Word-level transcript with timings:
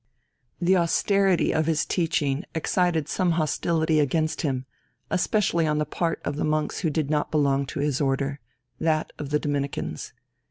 ]The 0.69 0.77
austerity 0.77 1.53
of 1.53 1.67
his 1.67 1.85
teaching 1.85 2.43
excited 2.55 3.07
some 3.07 3.33
hostility 3.33 3.99
against 3.99 4.41
him, 4.41 4.65
especially 5.11 5.67
on 5.67 5.77
the 5.77 5.85
part 5.85 6.19
of 6.25 6.37
the 6.37 6.43
monks 6.43 6.79
who 6.79 6.89
did 6.89 7.11
not 7.11 7.29
belong 7.29 7.67
to 7.67 7.81
his 7.81 8.01
order 8.01 8.39
that 8.79 9.13
of 9.19 9.29
the 9.29 9.37
Dominicans. 9.37 10.11